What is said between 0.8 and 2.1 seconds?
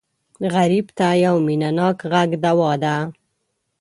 ته یو مینهناک